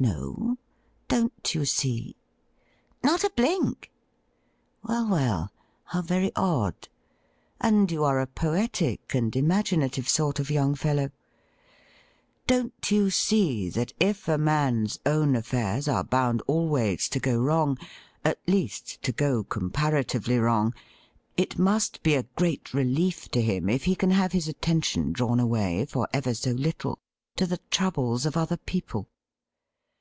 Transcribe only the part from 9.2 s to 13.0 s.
imaginative sort of young fellow! Don't